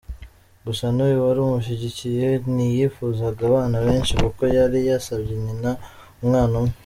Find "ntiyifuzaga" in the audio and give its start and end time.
2.53-3.41